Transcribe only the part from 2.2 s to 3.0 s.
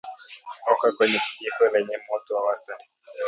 wa wastani